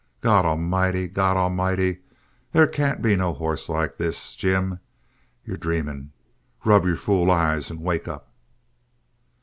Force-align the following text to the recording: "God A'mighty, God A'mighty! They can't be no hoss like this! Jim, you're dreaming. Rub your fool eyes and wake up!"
"God 0.21 0.45
A'mighty, 0.45 1.07
God 1.07 1.37
A'mighty! 1.37 1.99
They 2.53 2.67
can't 2.69 3.03
be 3.03 3.15
no 3.15 3.35
hoss 3.35 3.69
like 3.69 3.97
this! 3.97 4.35
Jim, 4.35 4.79
you're 5.45 5.57
dreaming. 5.57 6.11
Rub 6.65 6.87
your 6.87 6.95
fool 6.95 7.29
eyes 7.29 7.69
and 7.69 7.81
wake 7.83 8.07
up!" 8.07 8.27